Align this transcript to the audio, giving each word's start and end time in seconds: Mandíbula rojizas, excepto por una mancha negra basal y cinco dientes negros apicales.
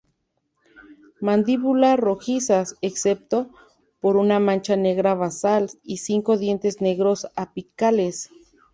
Mandíbula 1.19 1.95
rojizas, 1.95 2.75
excepto 2.81 3.51
por 3.99 4.17
una 4.17 4.39
mancha 4.39 4.75
negra 4.75 5.13
basal 5.13 5.69
y 5.83 5.97
cinco 5.97 6.39
dientes 6.39 6.81
negros 6.81 7.27
apicales. 7.35 8.31